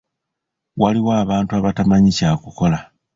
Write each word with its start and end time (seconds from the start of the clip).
Waliwo 0.81 1.11
abantu 1.23 1.51
abatamanyi 1.59 2.09
kyakukola. 2.17 2.77